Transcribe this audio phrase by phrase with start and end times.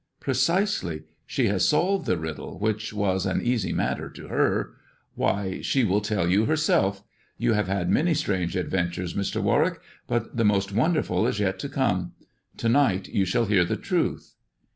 [0.19, 1.03] "Precisely.
[1.27, 4.73] She has solved the riddle, which was an easy matter to her.
[5.13, 7.03] Why, she will tell you herself.
[7.37, 9.43] You have had many strange adventures, Mr.
[9.43, 12.13] Warwick; but the most wonderful is yet to come.
[12.57, 14.33] To night you shall hear the truth."